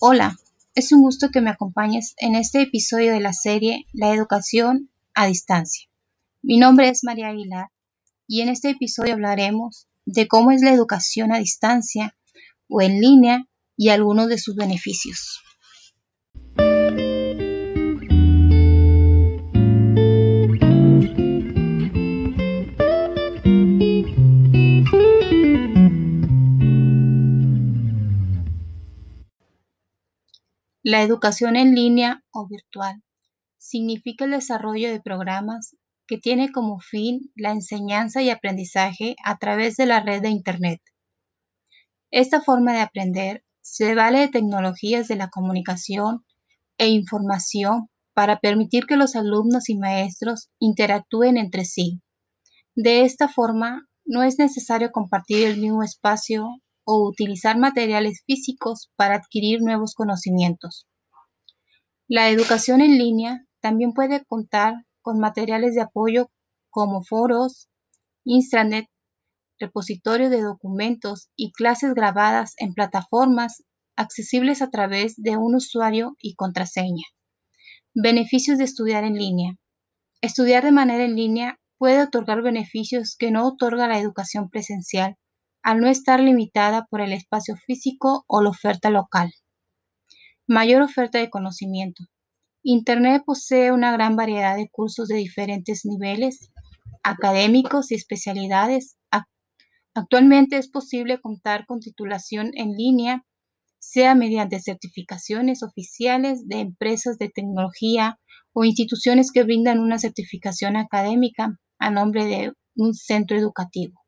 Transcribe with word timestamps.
Hola, 0.00 0.38
es 0.76 0.92
un 0.92 1.02
gusto 1.02 1.30
que 1.32 1.40
me 1.40 1.50
acompañes 1.50 2.14
en 2.18 2.36
este 2.36 2.62
episodio 2.62 3.12
de 3.12 3.18
la 3.18 3.32
serie 3.32 3.86
La 3.92 4.14
educación 4.14 4.92
a 5.12 5.26
distancia. 5.26 5.88
Mi 6.40 6.56
nombre 6.56 6.88
es 6.88 7.02
María 7.02 7.30
Aguilar 7.30 7.66
y 8.28 8.42
en 8.42 8.48
este 8.48 8.70
episodio 8.70 9.14
hablaremos 9.14 9.88
de 10.06 10.28
cómo 10.28 10.52
es 10.52 10.62
la 10.62 10.72
educación 10.72 11.32
a 11.32 11.38
distancia 11.38 12.16
o 12.68 12.80
en 12.80 13.00
línea 13.00 13.48
y 13.76 13.88
algunos 13.88 14.28
de 14.28 14.38
sus 14.38 14.54
beneficios. 14.54 15.40
La 30.84 31.02
educación 31.02 31.56
en 31.56 31.74
línea 31.74 32.22
o 32.30 32.46
virtual 32.46 33.02
significa 33.58 34.26
el 34.26 34.30
desarrollo 34.30 34.88
de 34.90 35.00
programas 35.00 35.76
que 36.06 36.18
tiene 36.18 36.52
como 36.52 36.78
fin 36.78 37.32
la 37.34 37.50
enseñanza 37.50 38.22
y 38.22 38.30
aprendizaje 38.30 39.16
a 39.24 39.38
través 39.38 39.76
de 39.76 39.86
la 39.86 39.98
red 40.00 40.22
de 40.22 40.30
Internet. 40.30 40.80
Esta 42.12 42.40
forma 42.40 42.74
de 42.74 42.80
aprender 42.80 43.44
se 43.60 43.96
vale 43.96 44.20
de 44.20 44.28
tecnologías 44.28 45.08
de 45.08 45.16
la 45.16 45.30
comunicación 45.30 46.24
e 46.78 46.88
información 46.88 47.90
para 48.14 48.38
permitir 48.38 48.86
que 48.86 48.96
los 48.96 49.16
alumnos 49.16 49.68
y 49.68 49.76
maestros 49.76 50.48
interactúen 50.60 51.38
entre 51.38 51.64
sí. 51.64 52.00
De 52.76 53.02
esta 53.02 53.28
forma, 53.28 53.88
no 54.04 54.22
es 54.22 54.38
necesario 54.38 54.92
compartir 54.92 55.48
el 55.48 55.60
mismo 55.60 55.82
espacio 55.82 56.48
o 56.90 57.06
utilizar 57.06 57.58
materiales 57.58 58.22
físicos 58.24 58.90
para 58.96 59.16
adquirir 59.16 59.60
nuevos 59.60 59.92
conocimientos. 59.94 60.86
La 62.08 62.30
educación 62.30 62.80
en 62.80 62.96
línea 62.96 63.44
también 63.60 63.92
puede 63.92 64.24
contar 64.24 64.72
con 65.02 65.18
materiales 65.18 65.74
de 65.74 65.82
apoyo 65.82 66.30
como 66.70 67.04
foros, 67.04 67.68
intranet, 68.24 68.86
repositorios 69.60 70.30
de 70.30 70.40
documentos 70.40 71.28
y 71.36 71.52
clases 71.52 71.92
grabadas 71.92 72.54
en 72.56 72.72
plataformas 72.72 73.64
accesibles 73.94 74.62
a 74.62 74.70
través 74.70 75.14
de 75.18 75.36
un 75.36 75.56
usuario 75.56 76.16
y 76.22 76.36
contraseña. 76.36 77.04
Beneficios 77.92 78.56
de 78.56 78.64
estudiar 78.64 79.04
en 79.04 79.18
línea. 79.18 79.56
Estudiar 80.22 80.64
de 80.64 80.72
manera 80.72 81.04
en 81.04 81.16
línea 81.16 81.58
puede 81.76 82.02
otorgar 82.02 82.40
beneficios 82.40 83.14
que 83.18 83.30
no 83.30 83.46
otorga 83.46 83.88
la 83.88 83.98
educación 83.98 84.48
presencial 84.48 85.18
al 85.68 85.80
no 85.80 85.88
estar 85.88 86.18
limitada 86.18 86.86
por 86.86 87.02
el 87.02 87.12
espacio 87.12 87.54
físico 87.54 88.24
o 88.26 88.40
la 88.40 88.48
oferta 88.48 88.88
local. 88.88 89.30
Mayor 90.46 90.80
oferta 90.80 91.18
de 91.18 91.28
conocimiento. 91.28 92.04
Internet 92.62 93.22
posee 93.26 93.70
una 93.70 93.92
gran 93.92 94.16
variedad 94.16 94.56
de 94.56 94.70
cursos 94.70 95.08
de 95.08 95.16
diferentes 95.16 95.82
niveles 95.84 96.48
académicos 97.02 97.92
y 97.92 97.96
especialidades. 97.96 98.96
Actualmente 99.92 100.56
es 100.56 100.70
posible 100.70 101.20
contar 101.20 101.66
con 101.66 101.80
titulación 101.80 102.50
en 102.54 102.72
línea, 102.72 103.26
sea 103.78 104.14
mediante 104.14 104.60
certificaciones 104.60 105.62
oficiales 105.62 106.48
de 106.48 106.60
empresas 106.60 107.18
de 107.18 107.28
tecnología 107.28 108.18
o 108.54 108.64
instituciones 108.64 109.32
que 109.32 109.42
brindan 109.42 109.80
una 109.80 109.98
certificación 109.98 110.76
académica 110.76 111.58
a 111.78 111.90
nombre 111.90 112.24
de 112.24 112.54
un 112.74 112.94
centro 112.94 113.36
educativo 113.36 114.00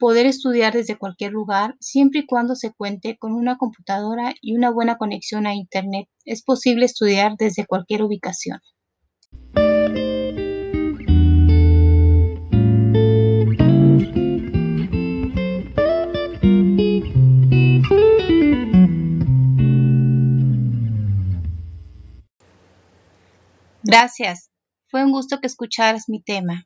poder 0.00 0.26
estudiar 0.26 0.72
desde 0.72 0.96
cualquier 0.96 1.32
lugar 1.32 1.76
siempre 1.78 2.20
y 2.20 2.26
cuando 2.26 2.56
se 2.56 2.72
cuente 2.72 3.18
con 3.18 3.34
una 3.34 3.58
computadora 3.58 4.34
y 4.40 4.56
una 4.56 4.70
buena 4.70 4.96
conexión 4.96 5.46
a 5.46 5.54
Internet. 5.54 6.08
Es 6.24 6.42
posible 6.42 6.86
estudiar 6.86 7.36
desde 7.38 7.66
cualquier 7.66 8.02
ubicación. 8.02 8.58
Gracias. 23.82 24.50
Fue 24.88 25.04
un 25.04 25.12
gusto 25.12 25.40
que 25.40 25.46
escucharas 25.46 26.08
mi 26.08 26.22
tema. 26.22 26.64